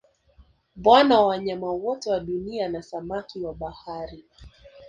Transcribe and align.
Bwana 0.75 1.19
wa 1.21 1.27
Wanyama 1.27 1.71
wote 1.73 2.09
wa 2.09 2.19
Dunia 2.19 2.69
na 2.69 2.81
samaki 2.81 3.39
wa 3.39 3.53
Bahari 3.53 4.25